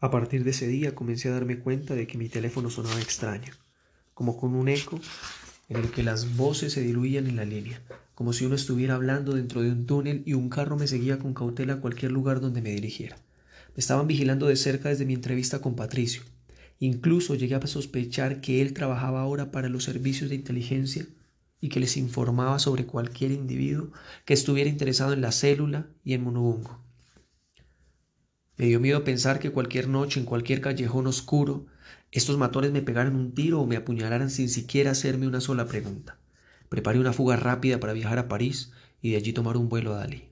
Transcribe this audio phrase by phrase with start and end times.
[0.00, 3.52] A partir de ese día comencé a darme cuenta de que mi teléfono sonaba extraño,
[4.14, 4.98] como con un eco
[5.68, 7.82] en el que las voces se diluían en la línea,
[8.14, 11.34] como si uno estuviera hablando dentro de un túnel y un carro me seguía con
[11.34, 13.16] cautela a cualquier lugar donde me dirigiera.
[13.76, 16.22] Me estaban vigilando de cerca desde mi entrevista con Patricio.
[16.80, 21.06] Incluso llegué a sospechar que él trabajaba ahora para los servicios de inteligencia
[21.60, 23.90] y que les informaba sobre cualquier individuo
[24.24, 26.80] que estuviera interesado en la célula y en Monobungo.
[28.56, 31.66] Me dio miedo pensar que cualquier noche, en cualquier callejón oscuro,
[32.10, 36.18] estos matones me pegaran un tiro o me apuñalaran sin siquiera hacerme una sola pregunta.
[36.68, 39.98] Preparé una fuga rápida para viajar a París y de allí tomar un vuelo a
[39.98, 40.24] Dalí,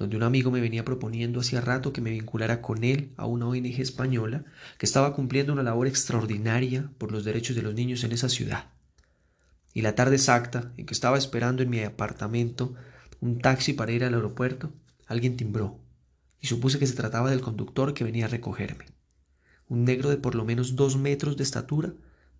[0.00, 3.46] donde un amigo me venía proponiendo hacía rato que me vinculara con él a una
[3.46, 4.46] ONG española
[4.78, 8.70] que estaba cumpliendo una labor extraordinaria por los derechos de los niños en esa ciudad.
[9.74, 12.74] Y la tarde exacta en que estaba esperando en mi apartamento
[13.20, 14.72] un taxi para ir al aeropuerto,
[15.06, 15.78] alguien timbró
[16.40, 18.86] y supuse que se trataba del conductor que venía a recogerme.
[19.68, 21.92] Un negro de por lo menos dos metros de estatura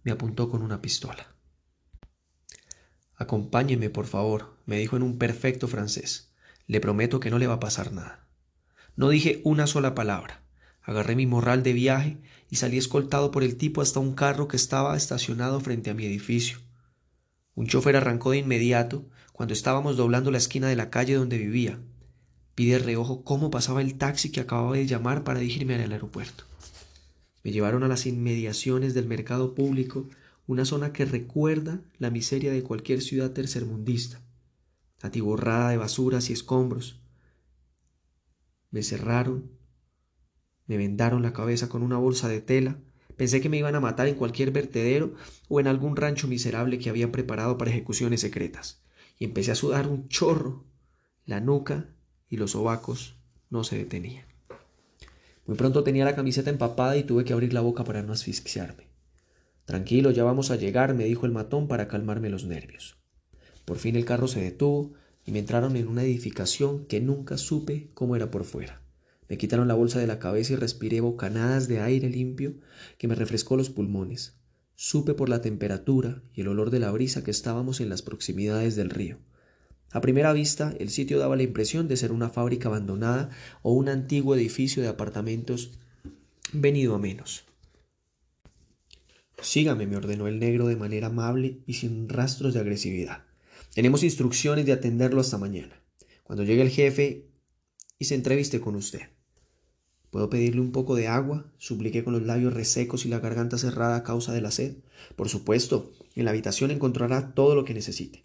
[0.02, 1.26] me apuntó con una pistola.
[3.16, 6.29] Acompáñeme, por favor, me dijo en un perfecto francés.
[6.70, 8.28] Le prometo que no le va a pasar nada.
[8.94, 10.44] No dije una sola palabra.
[10.82, 12.18] Agarré mi morral de viaje
[12.48, 16.06] y salí escoltado por el tipo hasta un carro que estaba estacionado frente a mi
[16.06, 16.58] edificio.
[17.56, 21.80] Un chofer arrancó de inmediato cuando estábamos doblando la esquina de la calle donde vivía,
[22.56, 26.44] Vi de reojo cómo pasaba el taxi que acababa de llamar para dirigirme al aeropuerto.
[27.42, 30.08] Me llevaron a las inmediaciones del mercado público,
[30.46, 34.20] una zona que recuerda la miseria de cualquier ciudad tercermundista,
[35.00, 37.00] atiborrada de basuras y escombros.
[38.70, 39.50] Me cerraron,
[40.66, 42.78] me vendaron la cabeza con una bolsa de tela,
[43.16, 45.14] pensé que me iban a matar en cualquier vertedero
[45.48, 48.82] o en algún rancho miserable que habían preparado para ejecuciones secretas,
[49.18, 50.64] y empecé a sudar un chorro.
[51.26, 51.88] La nuca
[52.28, 53.16] y los sobacos
[53.50, 54.26] no se detenían.
[55.46, 58.88] Muy pronto tenía la camiseta empapada y tuve que abrir la boca para no asfixiarme.
[59.64, 62.99] Tranquilo, ya vamos a llegar, me dijo el matón para calmarme los nervios.
[63.70, 64.94] Por fin el carro se detuvo
[65.24, 68.82] y me entraron en una edificación que nunca supe cómo era por fuera.
[69.28, 72.54] Me quitaron la bolsa de la cabeza y respiré bocanadas de aire limpio
[72.98, 74.34] que me refrescó los pulmones.
[74.74, 78.74] Supe por la temperatura y el olor de la brisa que estábamos en las proximidades
[78.74, 79.18] del río.
[79.92, 83.30] A primera vista, el sitio daba la impresión de ser una fábrica abandonada
[83.62, 85.78] o un antiguo edificio de apartamentos
[86.52, 87.44] venido a menos.
[89.40, 93.29] Sígame, me ordenó el negro de manera amable y sin rastros de agresividad.
[93.74, 95.80] Tenemos instrucciones de atenderlo hasta mañana,
[96.24, 97.28] cuando llegue el jefe
[98.00, 99.10] y se entreviste con usted.
[100.10, 101.52] ¿Puedo pedirle un poco de agua?
[101.56, 104.78] supliqué con los labios resecos y la garganta cerrada a causa de la sed.
[105.14, 108.24] Por supuesto, en la habitación encontrará todo lo que necesite.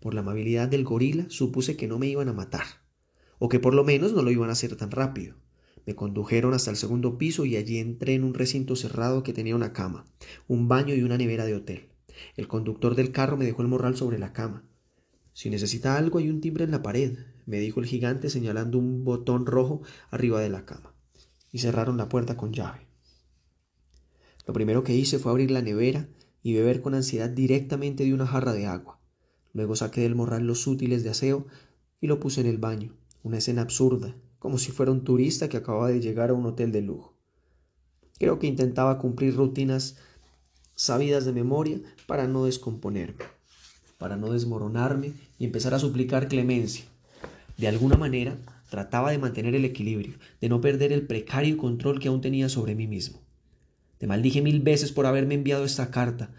[0.00, 2.64] Por la amabilidad del gorila supuse que no me iban a matar,
[3.38, 5.36] o que por lo menos no lo iban a hacer tan rápido.
[5.84, 9.56] Me condujeron hasta el segundo piso y allí entré en un recinto cerrado que tenía
[9.56, 10.06] una cama,
[10.48, 11.90] un baño y una nevera de hotel.
[12.34, 14.64] El conductor del carro me dejó el morral sobre la cama.
[15.36, 19.04] Si necesita algo hay un timbre en la pared, me dijo el gigante señalando un
[19.04, 20.94] botón rojo arriba de la cama.
[21.52, 22.86] Y cerraron la puerta con llave.
[24.46, 26.08] Lo primero que hice fue abrir la nevera
[26.42, 28.98] y beber con ansiedad directamente de una jarra de agua.
[29.52, 31.46] Luego saqué del morral los útiles de aseo
[32.00, 32.96] y lo puse en el baño.
[33.22, 36.72] Una escena absurda, como si fuera un turista que acababa de llegar a un hotel
[36.72, 37.14] de lujo.
[38.18, 39.98] Creo que intentaba cumplir rutinas
[40.74, 43.22] sabidas de memoria para no descomponerme,
[43.98, 46.84] para no desmoronarme y empezar a suplicar clemencia.
[47.56, 48.36] De alguna manera
[48.68, 52.74] trataba de mantener el equilibrio, de no perder el precario control que aún tenía sobre
[52.74, 53.20] mí mismo.
[53.98, 56.30] Te maldije mil veces por haberme enviado esta carta,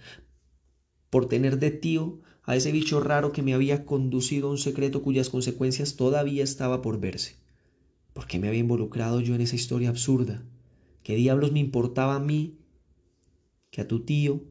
[1.10, 5.02] por tener de tío a ese bicho raro que me había conducido a un secreto
[5.02, 7.36] cuyas consecuencias todavía estaba por verse.
[8.14, 10.44] ¿Por qué me había involucrado yo en esa historia absurda?
[11.04, 12.58] ¿Qué diablos me importaba a mí
[13.70, 14.42] que a tu tío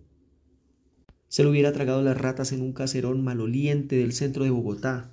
[1.28, 5.10] se lo hubiera tragado las ratas en un caserón maloliente del centro de Bogotá?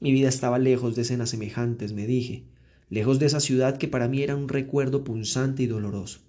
[0.00, 2.44] Mi vida estaba lejos de escenas semejantes, me dije,
[2.88, 6.20] lejos de esa ciudad que para mí era un recuerdo punzante y doloroso.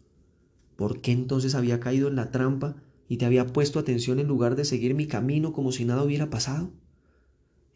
[0.75, 2.75] ¿Por qué entonces había caído en la trampa
[3.07, 6.29] y te había puesto atención en lugar de seguir mi camino como si nada hubiera
[6.29, 6.71] pasado?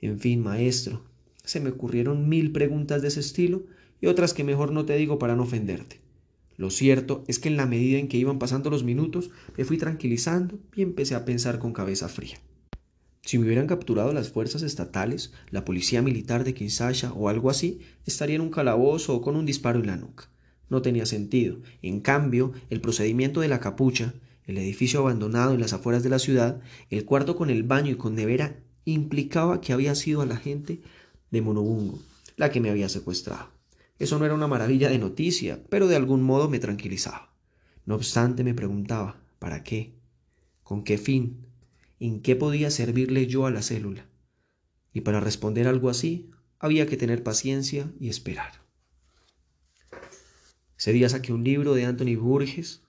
[0.01, 1.03] En fin, maestro,
[1.43, 3.63] se me ocurrieron mil preguntas de ese estilo
[4.01, 6.02] y otras que mejor no te digo para no ofenderte.
[6.57, 9.77] Lo cierto es que en la medida en que iban pasando los minutos, me fui
[9.77, 12.39] tranquilizando y empecé a pensar con cabeza fría.
[13.21, 17.79] Si me hubieran capturado las fuerzas estatales, la policía militar de Kinshasa o algo así,
[18.05, 20.29] estaría en un calabozo o con un disparo en la nuca.
[20.69, 21.59] No tenía sentido.
[21.81, 24.13] En cambio, el procedimiento de la capucha
[24.45, 26.59] el edificio abandonado en las afueras de la ciudad,
[26.89, 30.81] el cuarto con el baño y con nevera implicaba que había sido a la gente
[31.31, 31.99] de Monobungo
[32.35, 33.52] la que me había secuestrado.
[33.99, 37.33] Eso no era una maravilla de noticia, pero de algún modo me tranquilizaba.
[37.85, 39.93] No obstante, me preguntaba, ¿para qué?
[40.63, 41.45] ¿Con qué fin?
[41.99, 44.07] ¿En qué podía servirle yo a la célula?
[44.93, 48.63] Y para responder algo así, había que tener paciencia y esperar.
[50.77, 52.83] Ese día saqué un libro de Anthony Burgess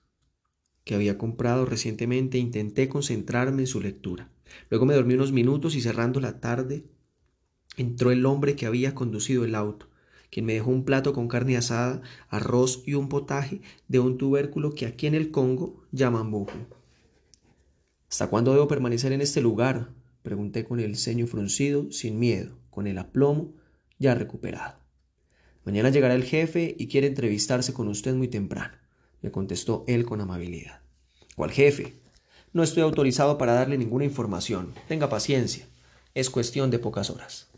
[0.84, 4.30] que había comprado recientemente e intenté concentrarme en su lectura.
[4.70, 6.84] Luego me dormí unos minutos y cerrando la tarde
[7.76, 9.88] entró el hombre que había conducido el auto,
[10.34, 14.74] quien me dejó un plato con carne asada, arroz y un potaje de un tubérculo
[14.74, 16.58] que aquí en el Congo llaman bujo.
[18.10, 19.90] ¿Hasta cuándo debo permanecer en este lugar?
[20.24, 23.52] pregunté con el ceño fruncido, sin miedo, con el aplomo
[24.00, 24.80] ya recuperado.
[25.64, 28.74] Mañana llegará el jefe y quiere entrevistarse con usted muy temprano,
[29.22, 30.80] me contestó él con amabilidad.
[31.36, 31.94] ¿Cuál jefe?
[32.52, 34.74] No estoy autorizado para darle ninguna información.
[34.88, 35.68] Tenga paciencia.
[36.12, 37.53] Es cuestión de pocas horas.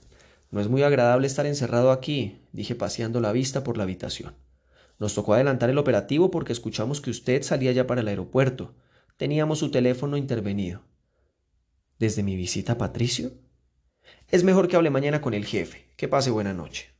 [0.51, 4.37] No es muy agradable estar encerrado aquí, dije paseando la vista por la habitación.
[4.99, 8.75] Nos tocó adelantar el operativo porque escuchamos que usted salía ya para el aeropuerto.
[9.17, 10.83] Teníamos su teléfono intervenido.
[11.99, 13.33] ¿Desde mi visita a Patricio?
[14.29, 15.89] Es mejor que hable mañana con el jefe.
[15.97, 16.91] Que pase buena noche.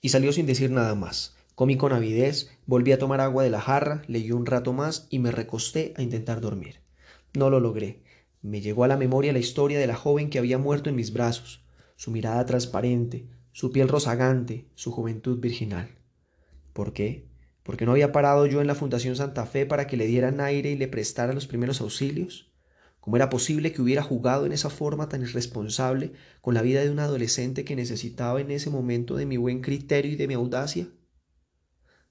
[0.00, 1.36] Y salió sin decir nada más.
[1.54, 5.20] Comí con avidez, volví a tomar agua de la jarra, leí un rato más y
[5.20, 6.80] me recosté a intentar dormir.
[7.34, 8.02] No lo logré.
[8.40, 11.12] Me llegó a la memoria la historia de la joven que había muerto en mis
[11.12, 11.61] brazos
[12.02, 15.88] su mirada transparente, su piel rozagante, su juventud virginal.
[16.72, 17.28] ¿Por qué?
[17.62, 20.72] ¿Porque no había parado yo en la Fundación Santa Fe para que le dieran aire
[20.72, 22.52] y le prestara los primeros auxilios?
[22.98, 26.90] ¿Cómo era posible que hubiera jugado en esa forma tan irresponsable con la vida de
[26.90, 30.88] un adolescente que necesitaba en ese momento de mi buen criterio y de mi audacia?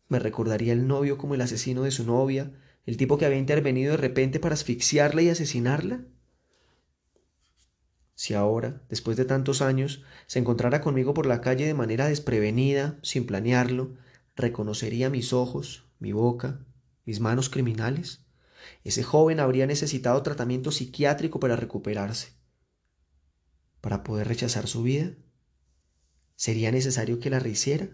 [0.08, 2.54] ¿Me recordaría el novio como el asesino de su novia,
[2.86, 6.06] el tipo que había intervenido de repente para asfixiarla y asesinarla?
[8.16, 13.00] Si ahora, después de tantos años, se encontrara conmigo por la calle de manera desprevenida,
[13.02, 13.96] sin planearlo,
[14.36, 16.66] ¿reconocería mis ojos, mi boca,
[17.06, 18.26] mis manos criminales?
[18.84, 22.34] Ese joven habría necesitado tratamiento psiquiátrico para recuperarse.
[23.80, 25.14] ¿Para poder rechazar su vida?
[26.36, 27.90] ¿Sería necesario que la rehiciera?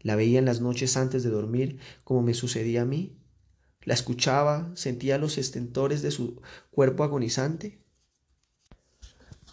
[0.00, 3.18] La veía en las noches antes de dormir, como me sucedía a mí.
[3.82, 7.79] La escuchaba, sentía los estentores de su cuerpo agonizante.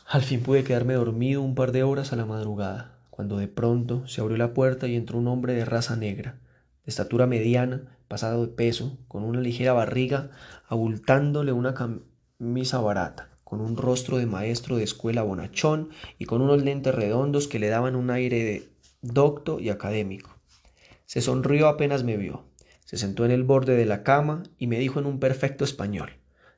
[0.09, 4.07] Al fin pude quedarme dormido un par de horas a la madrugada, cuando de pronto
[4.07, 6.39] se abrió la puerta y entró un hombre de raza negra,
[6.85, 10.31] de estatura mediana, pasado de peso, con una ligera barriga,
[10.69, 16.63] abultándole una camisa barata, con un rostro de maestro de escuela bonachón y con unos
[16.63, 18.69] lentes redondos que le daban un aire de
[19.01, 20.37] docto y académico.
[21.05, 22.45] Se sonrió apenas me vio,
[22.85, 26.11] se sentó en el borde de la cama y me dijo en un perfecto español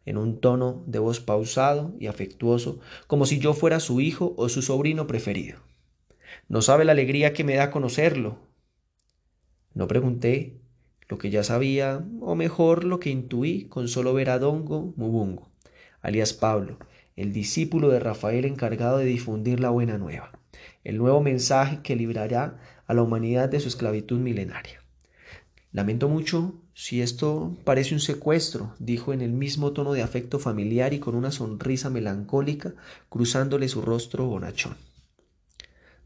[0.05, 4.49] en un tono de voz pausado y afectuoso, como si yo fuera su hijo o
[4.49, 5.59] su sobrino preferido.
[6.47, 8.39] No sabe la alegría que me da conocerlo.
[9.73, 10.59] No pregunté
[11.07, 15.49] lo que ya sabía, o mejor lo que intuí con solo ver a Dongo Mubungo,
[16.01, 16.77] alias Pablo,
[17.15, 20.31] el discípulo de Rafael encargado de difundir la buena nueva,
[20.83, 24.81] el nuevo mensaje que librará a la humanidad de su esclavitud milenaria.
[25.71, 30.93] Lamento mucho si esto parece un secuestro, dijo en el mismo tono de afecto familiar
[30.93, 32.73] y con una sonrisa melancólica
[33.09, 34.77] cruzándole su rostro bonachón.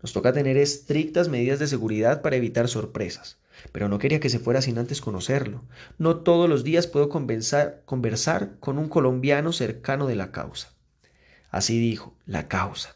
[0.02, 3.38] Nos toca tener estrictas medidas de seguridad para evitar sorpresas,
[3.72, 5.62] pero no quería que se fuera sin antes conocerlo.
[6.00, 10.74] No todos los días puedo conversar con un colombiano cercano de la causa.
[11.52, 12.96] Así dijo, la causa,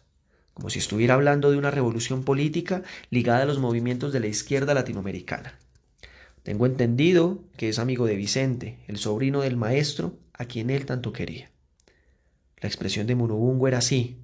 [0.56, 4.74] como si estuviera hablando de una revolución política ligada a los movimientos de la izquierda
[4.74, 5.60] latinoamericana.
[6.48, 11.12] Tengo entendido que es amigo de Vicente, el sobrino del maestro a quien él tanto
[11.12, 11.52] quería.
[12.62, 14.16] La expresión de Munubungo era así,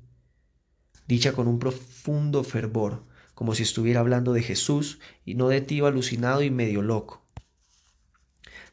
[1.05, 3.03] dicha con un profundo fervor,
[3.35, 7.25] como si estuviera hablando de Jesús y no de tío alucinado y medio loco.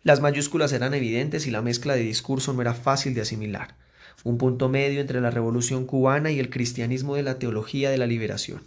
[0.05, 3.77] Las mayúsculas eran evidentes y la mezcla de discurso no era fácil de asimilar,
[4.23, 8.07] un punto medio entre la revolución cubana y el cristianismo de la teología de la
[8.07, 8.63] liberación.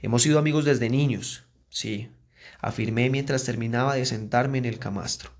[0.00, 2.08] Hemos sido amigos desde niños, sí,
[2.60, 5.30] afirmé mientras terminaba de sentarme en el camastro.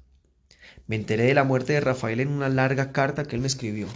[0.87, 3.89] Me enteré de la muerte de Rafael en una larga carta que él me escribió.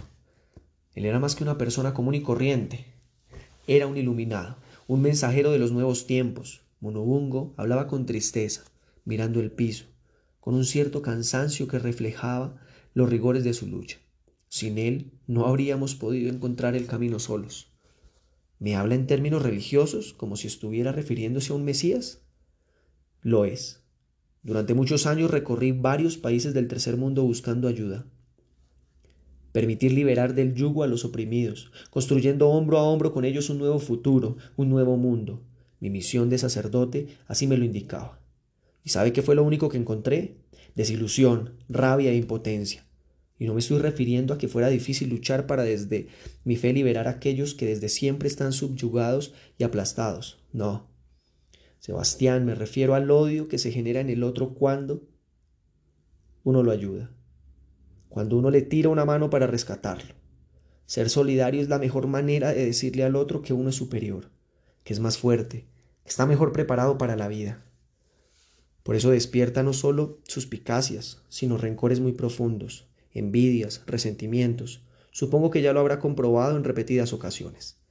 [0.93, 2.85] Él era más que una persona común y corriente.
[3.67, 6.61] Era un iluminado, un mensajero de los nuevos tiempos.
[6.79, 8.63] Monobungo hablaba con tristeza,
[9.05, 9.85] mirando el piso,
[10.39, 12.61] con un cierto cansancio que reflejaba
[12.93, 13.97] los rigores de su lucha.
[14.49, 17.71] Sin él no habríamos podido encontrar el camino solos.
[18.59, 22.22] ¿Me habla en términos religiosos, como si estuviera refiriéndose a un Mesías?
[23.23, 23.81] Lo es.
[24.41, 28.05] Durante muchos años recorrí varios países del tercer mundo buscando ayuda.
[29.53, 33.79] Permitir liberar del yugo a los oprimidos, construyendo hombro a hombro con ellos un nuevo
[33.79, 35.41] futuro, un nuevo mundo.
[35.79, 38.19] Mi misión de sacerdote así me lo indicaba.
[38.83, 40.35] ¿Y sabe qué fue lo único que encontré?
[40.75, 42.85] Desilusión, rabia e impotencia.
[43.39, 46.07] Y no me estoy refiriendo a que fuera difícil luchar para desde
[46.43, 50.43] mi fe liberar a aquellos que desde siempre están subyugados y aplastados.
[50.51, 50.92] No,
[51.83, 55.03] Sebastián, me refiero al odio que se genera en el otro cuando
[56.45, 57.11] uno lo ayuda,
[58.07, 60.15] cuando uno le tira una mano para rescatarlo.
[60.85, 64.31] Ser solidario es la mejor manera de decirle al otro que uno es superior,
[64.85, 65.67] que es más fuerte,
[66.05, 67.65] que está mejor preparado para la vida.
[68.83, 74.85] Por eso despierta no solo suspicacias, sino rencores muy profundos, envidias, resentimientos.
[75.11, 77.82] Supongo que ya lo habrá comprobado en repetidas ocasiones.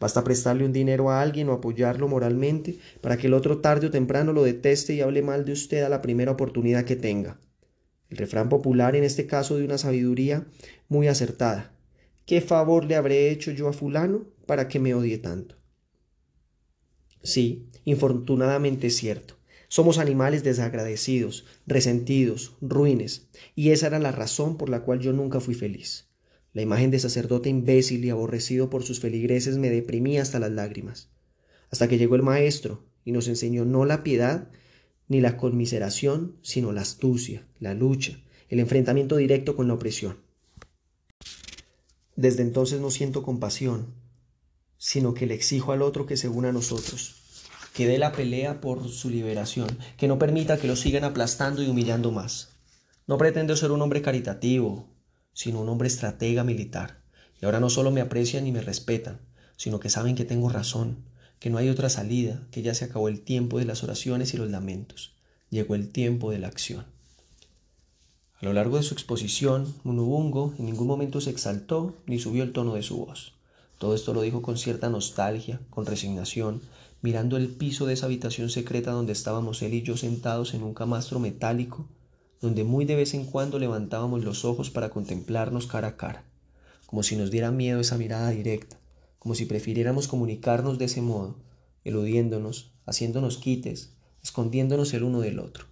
[0.00, 3.90] Basta prestarle un dinero a alguien o apoyarlo moralmente para que el otro tarde o
[3.90, 7.38] temprano lo deteste y hable mal de usted a la primera oportunidad que tenga.
[8.08, 10.46] El refrán popular en este caso de una sabiduría
[10.88, 11.72] muy acertada.
[12.24, 15.56] ¿Qué favor le habré hecho yo a fulano para que me odie tanto?
[17.22, 19.34] Sí, infortunadamente es cierto.
[19.68, 25.38] Somos animales desagradecidos, resentidos, ruines, y esa era la razón por la cual yo nunca
[25.38, 26.09] fui feliz.
[26.52, 31.08] La imagen de sacerdote imbécil y aborrecido por sus feligreses me deprimía hasta las lágrimas,
[31.70, 34.48] hasta que llegó el maestro y nos enseñó no la piedad
[35.06, 40.18] ni la conmiseración, sino la astucia, la lucha, el enfrentamiento directo con la opresión.
[42.16, 43.94] Desde entonces no siento compasión,
[44.76, 47.22] sino que le exijo al otro que se una a nosotros,
[47.74, 51.68] que dé la pelea por su liberación, que no permita que lo sigan aplastando y
[51.68, 52.56] humillando más.
[53.06, 54.88] No pretendo ser un hombre caritativo,
[55.32, 57.00] sino un hombre estratega militar.
[57.40, 59.20] Y ahora no solo me aprecian y me respetan,
[59.56, 61.04] sino que saben que tengo razón,
[61.38, 64.36] que no hay otra salida, que ya se acabó el tiempo de las oraciones y
[64.36, 65.14] los lamentos.
[65.48, 66.84] Llegó el tiempo de la acción.
[68.40, 72.52] A lo largo de su exposición, Munubungo en ningún momento se exaltó ni subió el
[72.52, 73.34] tono de su voz.
[73.78, 76.62] Todo esto lo dijo con cierta nostalgia, con resignación,
[77.02, 80.74] mirando el piso de esa habitación secreta donde estábamos él y yo sentados en un
[80.74, 81.86] camastro metálico
[82.40, 86.24] donde muy de vez en cuando levantábamos los ojos para contemplarnos cara a cara,
[86.86, 88.78] como si nos diera miedo esa mirada directa,
[89.18, 91.36] como si prefiriéramos comunicarnos de ese modo,
[91.84, 93.92] eludiéndonos, haciéndonos quites,
[94.22, 95.66] escondiéndonos el uno del otro.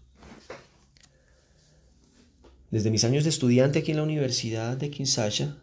[2.71, 5.57] Desde mis años de estudiante aquí en la Universidad de Kinshasa,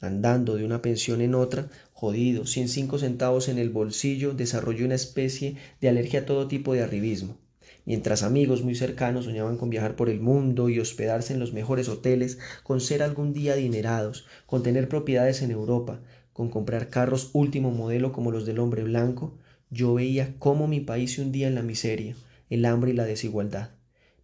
[0.00, 5.56] andando de una pensión en otra, jodido, cinco centavos en el bolsillo, desarrollé una especie
[5.82, 7.36] de alergia a todo tipo de arribismo
[7.84, 11.88] mientras amigos muy cercanos soñaban con viajar por el mundo y hospedarse en los mejores
[11.88, 16.00] hoteles, con ser algún día adinerados, con tener propiedades en Europa,
[16.32, 19.38] con comprar carros último modelo como los del hombre blanco,
[19.70, 22.14] yo veía cómo mi país se hundía en la miseria,
[22.50, 23.70] el hambre y la desigualdad.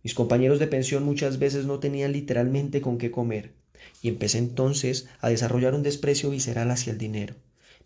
[0.02, 3.52] Mis compañeros de pensión muchas veces no tenían literalmente con qué comer,
[4.02, 7.34] y empecé entonces a desarrollar un desprecio visceral hacia el dinero.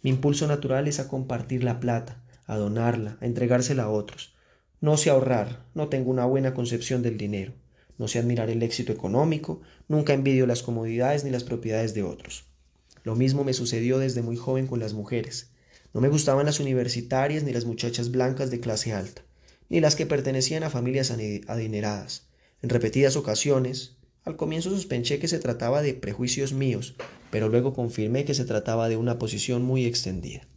[0.03, 4.32] Mi impulso natural es a compartir la plata, a donarla, a entregársela a otros.
[4.83, 7.53] No sé ahorrar, no tengo una buena concepción del dinero,
[7.99, 12.47] no sé admirar el éxito económico, nunca envidio las comodidades ni las propiedades de otros.
[13.05, 15.53] Lo mismo me sucedió desde muy joven con las mujeres.
[15.95, 19.23] No me gustaban las universitarias ni las muchachas blancas de clase alta,
[19.69, 22.27] ni las que pertenecían a familias adineradas.
[22.61, 26.97] En repetidas ocasiones, al comienzo sospeché que se trataba de prejuicios míos,
[27.31, 30.49] pero luego confirmé que se trataba de una posición muy extendida.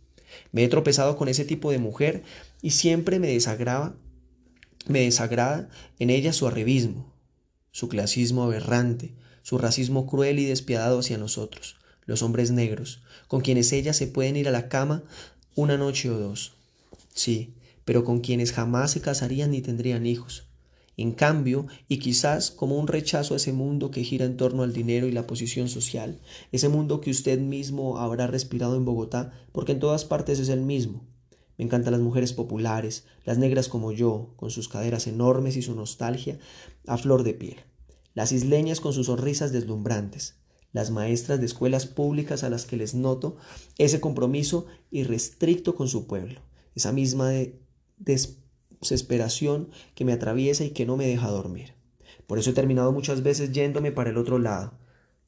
[0.51, 2.23] Me he tropezado con ese tipo de mujer
[2.63, 3.95] y siempre me desagraba
[4.87, 7.11] me desagrada en ella su arribismo,
[7.71, 13.71] su clasismo aberrante, su racismo cruel y despiadado hacia nosotros, los hombres negros, con quienes
[13.73, 15.03] ellas se pueden ir a la cama
[15.55, 16.53] una noche o dos.
[17.13, 17.53] Sí,
[17.85, 20.47] pero con quienes jamás se casarían ni tendrían hijos.
[20.97, 24.71] En cambio, y quizás como un rechazo a ese mundo que gira en torno al
[24.71, 26.19] dinero y la posición social,
[26.51, 30.61] ese mundo que usted mismo habrá respirado en Bogotá, porque en todas partes es el
[30.61, 31.05] mismo,
[31.57, 35.75] me encantan las mujeres populares, las negras como yo, con sus caderas enormes y su
[35.75, 36.37] nostalgia
[36.85, 37.57] a flor de piel.
[38.13, 40.35] Las isleñas con sus sonrisas deslumbrantes.
[40.73, 43.37] Las maestras de escuelas públicas a las que les noto
[43.77, 46.41] ese compromiso irrestricto con su pueblo.
[46.75, 47.31] Esa misma
[47.97, 51.73] desesperación que me atraviesa y que no me deja dormir.
[52.27, 54.73] Por eso he terminado muchas veces yéndome para el otro lado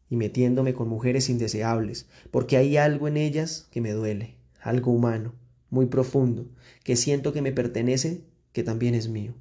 [0.09, 5.33] y metiéndome con mujeres indeseables, porque hay algo en ellas que me duele, algo humano
[5.69, 6.47] muy profundo,
[6.83, 9.33] que siento que me pertenece, que también es mío.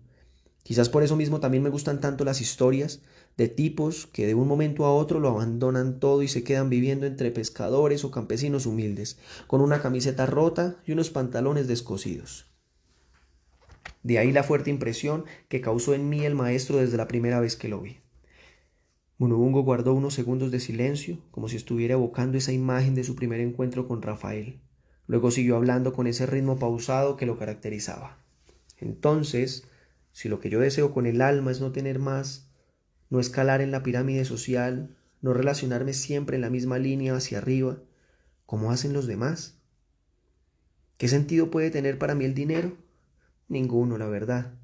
[0.62, 3.00] Quizás por eso mismo también me gustan tanto las historias
[3.36, 7.06] de tipos que de un momento a otro lo abandonan todo y se quedan viviendo
[7.06, 12.46] entre pescadores o campesinos humildes, con una camiseta rota y unos pantalones descosidos.
[14.02, 17.54] De ahí la fuerte impresión que causó en mí el maestro desde la primera vez
[17.54, 17.98] que lo vi.
[19.18, 23.40] Munubungo guardó unos segundos de silencio, como si estuviera evocando esa imagen de su primer
[23.40, 24.60] encuentro con Rafael.
[25.06, 28.18] Luego siguió hablando con ese ritmo pausado que lo caracterizaba.
[28.78, 29.68] Entonces,
[30.12, 32.50] si lo que yo deseo con el alma es no tener más,
[33.10, 37.78] no escalar en la pirámide social, no relacionarme siempre en la misma línea hacia arriba,
[38.46, 39.58] como hacen los demás.
[40.98, 42.76] ¿Qué sentido puede tener para mí el dinero?
[43.48, 44.54] Ninguno, la verdad,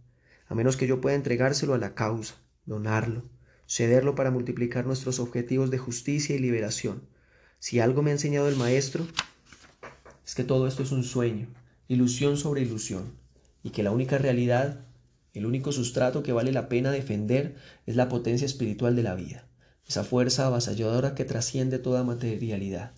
[0.48, 3.24] a menos que yo pueda entregárselo a la causa, donarlo,
[3.66, 7.06] cederlo para multiplicar nuestros objetivos de justicia y liberación.
[7.58, 9.06] Si algo me ha enseñado el Maestro,
[10.24, 11.48] es que todo esto es un sueño,
[11.88, 13.12] ilusión sobre ilusión,
[13.62, 14.80] y que la única realidad,
[15.34, 19.46] el único sustrato que vale la pena defender es la potencia espiritual de la vida,
[19.86, 22.92] esa fuerza avasalladora que trasciende toda materialidad.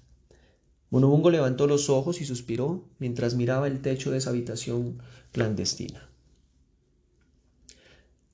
[0.91, 5.03] Monobungo levantó los ojos y suspiró mientras miraba el techo de esa habitación
[5.33, 6.09] clandestina.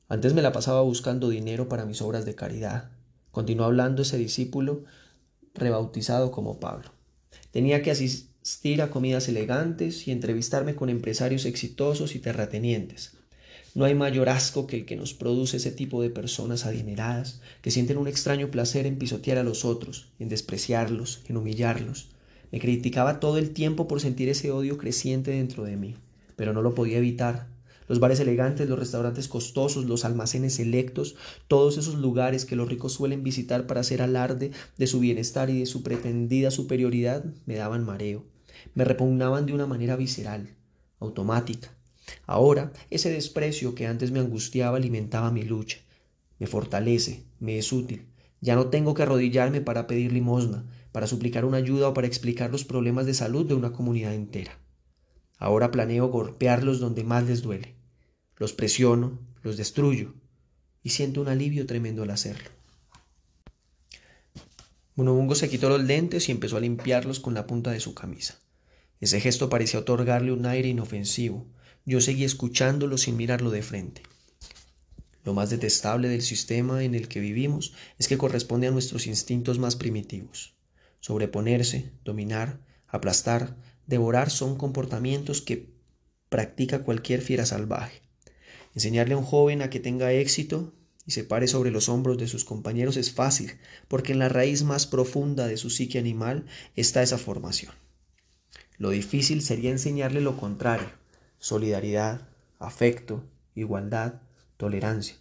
[0.08, 2.90] Antes me la pasaba buscando dinero para mis obras de caridad.
[3.30, 4.84] Continuó hablando ese discípulo
[5.54, 6.90] rebautizado como Pablo.
[7.52, 8.29] Tenía que asistir
[8.80, 13.12] a comidas elegantes y entrevistarme con empresarios exitosos y terratenientes.
[13.74, 17.70] No hay mayor asco que el que nos produce ese tipo de personas adineradas, que
[17.70, 22.08] sienten un extraño placer en pisotear a los otros, en despreciarlos, en humillarlos.
[22.50, 25.94] Me criticaba todo el tiempo por sentir ese odio creciente dentro de mí,
[26.34, 27.46] pero no lo podía evitar
[27.90, 31.16] los bares elegantes, los restaurantes costosos, los almacenes selectos,
[31.48, 35.58] todos esos lugares que los ricos suelen visitar para hacer alarde de su bienestar y
[35.58, 38.24] de su pretendida superioridad, me daban mareo,
[38.76, 40.54] me repugnaban de una manera visceral,
[41.00, 41.74] automática.
[42.26, 45.78] Ahora, ese desprecio que antes me angustiaba alimentaba mi lucha,
[46.38, 48.06] me fortalece, me es útil.
[48.40, 52.52] Ya no tengo que arrodillarme para pedir limosna, para suplicar una ayuda o para explicar
[52.52, 54.60] los problemas de salud de una comunidad entera.
[55.38, 57.79] Ahora planeo golpearlos donde más les duele,
[58.40, 60.14] los presiono, los destruyo
[60.82, 62.48] y siento un alivio tremendo al hacerlo.
[64.94, 68.40] Munobungo se quitó los lentes y empezó a limpiarlos con la punta de su camisa.
[68.98, 71.46] Ese gesto parecía otorgarle un aire inofensivo.
[71.84, 74.02] Yo seguí escuchándolo sin mirarlo de frente.
[75.22, 79.58] Lo más detestable del sistema en el que vivimos es que corresponde a nuestros instintos
[79.58, 80.54] más primitivos.
[81.00, 85.74] Sobreponerse, dominar, aplastar, devorar son comportamientos que
[86.30, 88.00] practica cualquier fiera salvaje.
[88.74, 90.72] Enseñarle a un joven a que tenga éxito
[91.06, 93.52] y se pare sobre los hombros de sus compañeros es fácil,
[93.88, 97.72] porque en la raíz más profunda de su psique animal está esa formación.
[98.78, 100.88] Lo difícil sería enseñarle lo contrario,
[101.38, 102.28] solidaridad,
[102.58, 104.22] afecto, igualdad,
[104.56, 105.16] tolerancia.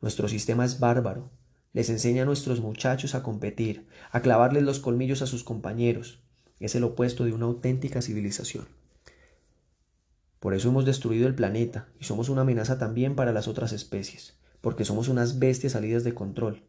[0.00, 1.30] Nuestro sistema es bárbaro.
[1.72, 6.20] Les enseña a nuestros muchachos a competir, a clavarles los colmillos a sus compañeros.
[6.60, 8.66] Es el opuesto de una auténtica civilización.
[10.46, 14.38] Por eso hemos destruido el planeta y somos una amenaza también para las otras especies,
[14.60, 16.62] porque somos unas bestias salidas de control.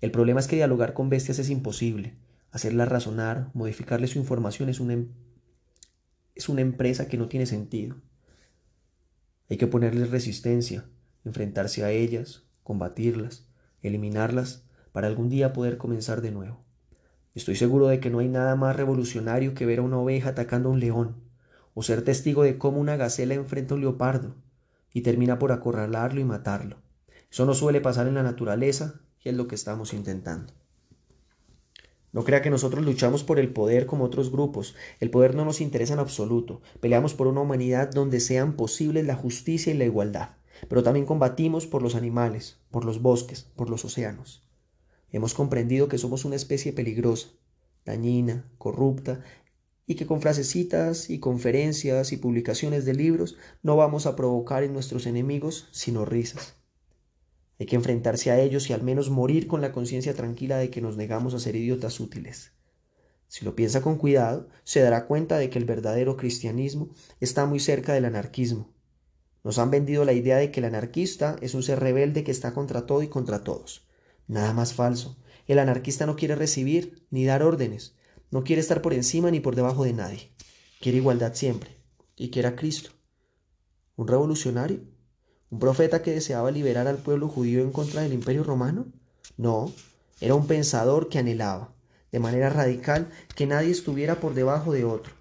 [0.00, 2.14] El problema es que dialogar con bestias es imposible.
[2.52, 5.08] Hacerlas razonar, modificarles su información es una, em-,
[6.36, 7.96] es una empresa que no tiene sentido.
[9.50, 10.84] Hay que ponerles resistencia,
[11.24, 13.48] enfrentarse a ellas, combatirlas,
[13.82, 16.64] eliminarlas, para algún día poder comenzar de nuevo.
[17.34, 20.68] Estoy seguro de que no hay nada más revolucionario que ver a una oveja atacando
[20.68, 21.23] a un león,
[21.74, 24.34] o ser testigo de cómo una gacela enfrenta a un leopardo
[24.92, 26.78] y termina por acorralarlo y matarlo.
[27.30, 30.52] Eso no suele pasar en la naturaleza y es lo que estamos intentando.
[32.12, 34.76] No crea que nosotros luchamos por el poder como otros grupos.
[35.00, 36.62] El poder no nos interesa en absoluto.
[36.78, 40.36] Peleamos por una humanidad donde sean posibles la justicia y la igualdad.
[40.68, 44.48] Pero también combatimos por los animales, por los bosques, por los océanos.
[45.10, 47.30] Hemos comprendido que somos una especie peligrosa,
[47.84, 49.24] dañina, corrupta
[49.86, 54.72] y que con frasecitas y conferencias y publicaciones de libros no vamos a provocar en
[54.72, 56.56] nuestros enemigos sino risas.
[57.58, 60.80] Hay que enfrentarse a ellos y al menos morir con la conciencia tranquila de que
[60.80, 62.52] nos negamos a ser idiotas útiles.
[63.28, 67.60] Si lo piensa con cuidado, se dará cuenta de que el verdadero cristianismo está muy
[67.60, 68.72] cerca del anarquismo.
[69.42, 72.54] Nos han vendido la idea de que el anarquista es un ser rebelde que está
[72.54, 73.86] contra todo y contra todos.
[74.26, 75.18] Nada más falso.
[75.46, 77.94] El anarquista no quiere recibir ni dar órdenes,
[78.34, 80.32] no quiere estar por encima ni por debajo de nadie.
[80.80, 81.78] Quiere igualdad siempre.
[82.16, 82.90] Y quiere Cristo.
[83.94, 84.80] ¿Un revolucionario?
[85.50, 88.86] ¿Un profeta que deseaba liberar al pueblo judío en contra del imperio romano?
[89.36, 89.72] No,
[90.20, 91.76] era un pensador que anhelaba,
[92.10, 95.12] de manera radical, que nadie estuviera por debajo de otro.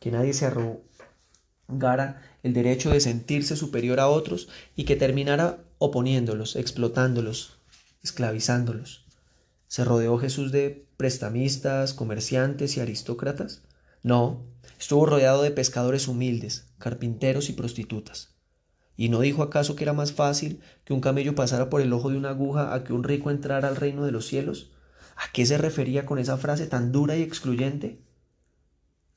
[0.00, 6.56] Que nadie se arrogara el derecho de sentirse superior a otros y que terminara oponiéndolos,
[6.56, 7.58] explotándolos,
[8.02, 9.04] esclavizándolos.
[9.68, 13.62] ¿Se rodeó Jesús de prestamistas, comerciantes y aristócratas?
[14.02, 14.44] No,
[14.78, 18.36] estuvo rodeado de pescadores humildes, carpinteros y prostitutas.
[18.96, 22.10] ¿Y no dijo acaso que era más fácil que un camello pasara por el ojo
[22.10, 24.70] de una aguja a que un rico entrara al reino de los cielos?
[25.16, 28.00] ¿A qué se refería con esa frase tan dura y excluyente?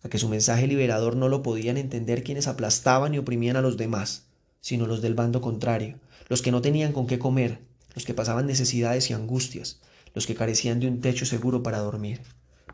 [0.03, 3.77] A que su mensaje liberador no lo podían entender quienes aplastaban y oprimían a los
[3.77, 4.27] demás,
[4.61, 7.59] sino los del bando contrario, los que no tenían con qué comer,
[7.95, 9.81] los que pasaban necesidades y angustias,
[10.13, 12.21] los que carecían de un techo seguro para dormir.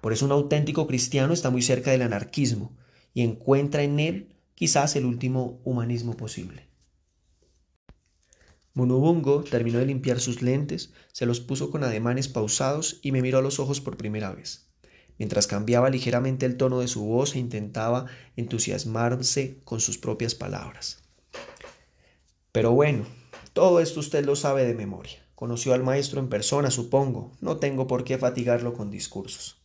[0.02, 2.76] Por eso un auténtico cristiano está muy cerca del anarquismo
[3.14, 6.68] y encuentra en él quizás el último humanismo posible.
[8.74, 13.38] Munubungo terminó de limpiar sus lentes, se los puso con ademanes pausados y me miró
[13.38, 14.68] a los ojos por primera vez,
[15.18, 21.04] mientras cambiaba ligeramente el tono de su voz e intentaba entusiasmarse con sus propias palabras.
[22.52, 23.06] Pero bueno,
[23.54, 25.25] todo esto usted lo sabe de memoria.
[25.36, 27.34] Conoció al maestro en persona, supongo.
[27.42, 29.58] No tengo por qué fatigarlo con discursos.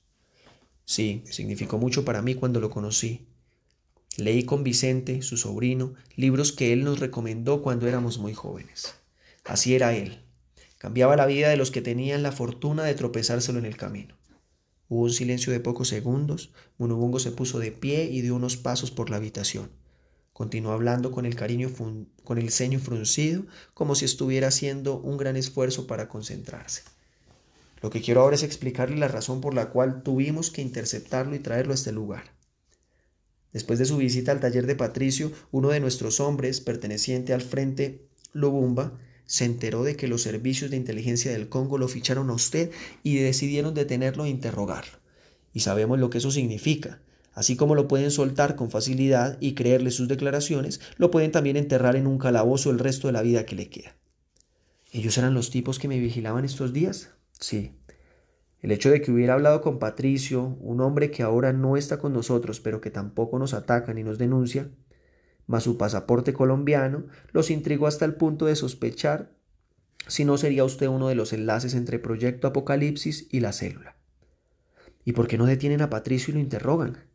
[0.85, 3.29] Sí, significó mucho para mí cuando lo conocí.
[4.17, 8.97] Leí con Vicente, su sobrino, libros que él nos recomendó cuando éramos muy jóvenes.
[9.45, 10.25] Así era él.
[10.79, 14.17] Cambiaba la vida de los que tenían la fortuna de tropezárselo en el camino.
[14.89, 16.51] Hubo un silencio de pocos segundos.
[16.79, 19.71] Munubungo se puso de pie y dio unos pasos por la habitación.
[20.41, 21.69] Continuó hablando con el, cariño
[22.25, 26.81] con el ceño fruncido, como si estuviera haciendo un gran esfuerzo para concentrarse.
[27.83, 31.41] Lo que quiero ahora es explicarle la razón por la cual tuvimos que interceptarlo y
[31.41, 32.33] traerlo a este lugar.
[33.53, 38.09] Después de su visita al taller de Patricio, uno de nuestros hombres, perteneciente al Frente
[38.33, 42.71] Lobumba, se enteró de que los servicios de inteligencia del Congo lo ficharon a usted
[43.03, 45.01] y decidieron detenerlo e interrogarlo.
[45.53, 47.03] Y sabemos lo que eso significa.
[47.33, 51.97] Así como lo pueden soltar con facilidad y creerle sus declaraciones, lo pueden también enterrar
[51.97, 53.97] en un calabozo el resto de la vida que le queda.
[54.93, 57.11] ¿Ellos eran los tipos que me vigilaban estos días?
[57.39, 57.73] Sí.
[58.61, 62.13] El hecho de que hubiera hablado con Patricio, un hombre que ahora no está con
[62.13, 64.69] nosotros, pero que tampoco nos ataca ni nos denuncia,
[65.47, 69.33] más su pasaporte colombiano, los intrigó hasta el punto de sospechar
[70.07, 73.97] si no sería usted uno de los enlaces entre Proyecto Apocalipsis y la célula.
[75.05, 77.10] ¿Y por qué no detienen a Patricio y lo interrogan?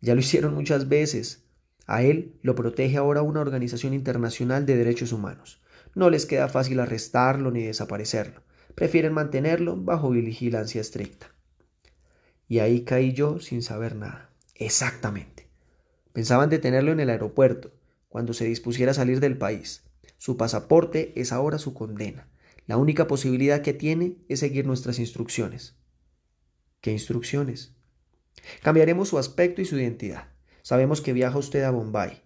[0.00, 1.44] Ya lo hicieron muchas veces.
[1.86, 5.62] A él lo protege ahora una organización internacional de derechos humanos.
[5.94, 8.42] No les queda fácil arrestarlo ni desaparecerlo.
[8.74, 11.34] Prefieren mantenerlo bajo vigilancia estricta.
[12.46, 14.30] Y ahí caí yo sin saber nada.
[14.54, 15.48] Exactamente.
[16.12, 17.72] Pensaban detenerlo en el aeropuerto,
[18.08, 19.84] cuando se dispusiera a salir del país.
[20.16, 22.28] Su pasaporte es ahora su condena.
[22.66, 25.76] La única posibilidad que tiene es seguir nuestras instrucciones.
[26.80, 27.77] ¿Qué instrucciones?
[28.62, 30.28] Cambiaremos su aspecto y su identidad.
[30.62, 32.22] Sabemos que viaja usted a Bombay.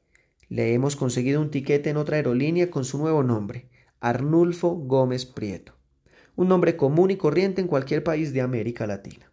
[0.49, 3.69] Le hemos conseguido un tiquete en otra aerolínea con su nuevo nombre,
[4.01, 5.75] Arnulfo Gómez Prieto.
[6.37, 9.33] Un nombre común y corriente en cualquier país de América Latina.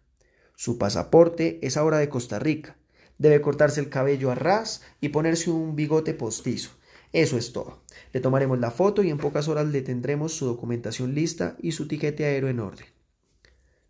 [0.54, 2.76] Su pasaporte es ahora de Costa Rica.
[3.18, 6.70] Debe cortarse el cabello a ras y ponerse un bigote postizo.
[7.12, 7.82] Eso es todo.
[8.12, 11.88] Le tomaremos la foto y en pocas horas le tendremos su documentación lista y su
[11.88, 12.86] tiquete aéreo en orden.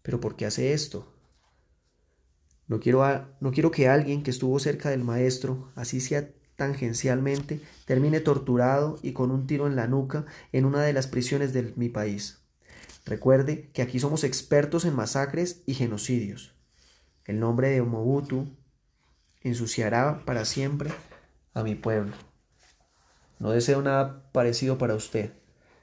[0.02, 1.12] ¿Pero por qué hace esto?
[2.70, 8.20] No quiero, no quiero que alguien que estuvo cerca del maestro, así sea tangencialmente, termine
[8.20, 11.88] torturado y con un tiro en la nuca en una de las prisiones de mi
[11.88, 12.44] país.
[13.04, 16.54] Recuerde que aquí somos expertos en masacres y genocidios.
[17.24, 18.46] El nombre de Mobutu
[19.42, 20.92] ensuciará para siempre
[21.54, 22.12] a mi pueblo.
[23.40, 25.32] No deseo nada parecido para usted.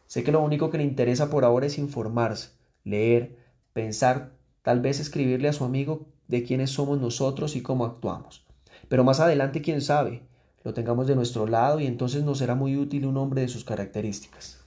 [0.05, 2.51] Sé que lo único que le interesa por ahora es informarse,
[2.85, 3.39] leer,
[3.73, 8.45] pensar, tal vez escribirle a su amigo de quiénes somos nosotros y cómo actuamos.
[8.89, 10.23] Pero más adelante, quién sabe,
[10.63, 13.63] lo tengamos de nuestro lado y entonces nos será muy útil un hombre de sus
[13.63, 14.59] características.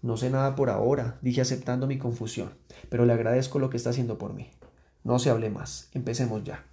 [0.00, 2.54] No sé nada por ahora, dije aceptando mi confusión,
[2.88, 4.50] pero le agradezco lo que está haciendo por mí.
[5.04, 6.64] No se hable más, empecemos ya.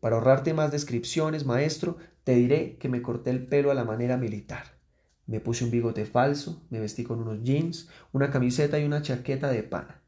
[0.00, 4.16] Para ahorrarte más descripciones, maestro, te diré que me corté el pelo a la manera
[4.16, 4.78] militar.
[5.26, 9.50] Me puse un bigote falso, me vestí con unos jeans, una camiseta y una chaqueta
[9.50, 10.00] de pana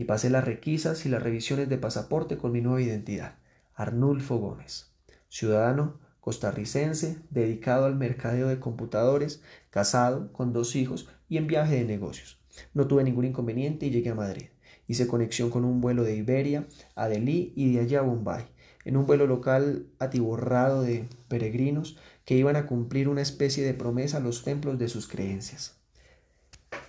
[0.00, 3.34] y pasé las requisas y las revisiones de pasaporte con mi nueva identidad,
[3.74, 4.90] Arnulfo Gómez,
[5.28, 11.84] ciudadano costarricense dedicado al mercadeo de computadores, casado, con dos hijos y en viaje de
[11.84, 12.40] negocios.
[12.72, 14.46] No tuve ningún inconveniente y llegué a Madrid.
[14.86, 18.46] Hice conexión con un vuelo de Iberia a Delhi y de allá a Bombay,
[18.86, 24.16] en un vuelo local atiborrado de peregrinos que iban a cumplir una especie de promesa
[24.16, 25.76] a los templos de sus creencias.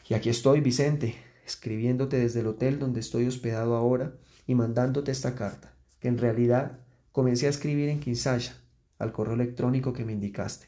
[0.08, 4.14] Y aquí estoy, Vicente, escribiéndote desde el hotel donde estoy hospedado ahora
[4.48, 6.80] y mandándote esta carta, que en realidad
[7.12, 8.62] comencé a escribir en Kinshasa,
[8.98, 10.68] al correo electrónico que me indicaste.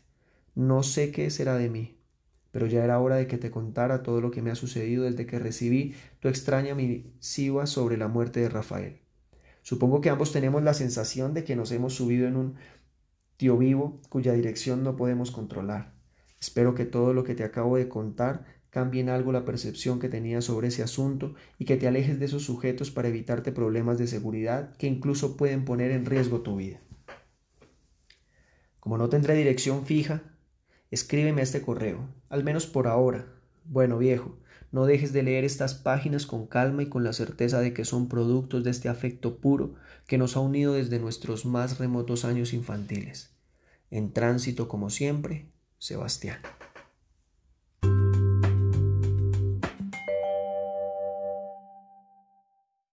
[0.56, 1.98] No sé qué será de mí,
[2.52, 5.26] pero ya era hora de que te contara todo lo que me ha sucedido desde
[5.26, 9.00] que recibí tu extraña misiva sobre la muerte de Rafael.
[9.64, 12.56] Supongo que ambos tenemos la sensación de que nos hemos subido en un
[13.38, 15.94] tío vivo cuya dirección no podemos controlar.
[16.40, 20.10] Espero que todo lo que te acabo de contar cambie en algo la percepción que
[20.10, 24.08] tenías sobre ese asunto y que te alejes de esos sujetos para evitarte problemas de
[24.08, 26.82] seguridad que incluso pueden poner en riesgo tu vida.
[28.80, 30.24] Como no tendré dirección fija,
[30.90, 33.28] escríbeme este correo, al menos por ahora.
[33.64, 34.40] Bueno, viejo,
[34.72, 38.10] no dejes de leer estas páginas con calma y con la certeza de que son
[38.10, 39.76] productos de este afecto puro
[40.08, 43.36] que nos ha unido desde nuestros más remotos años infantiles.
[43.92, 45.46] En tránsito, como siempre,
[45.78, 46.40] Sebastián.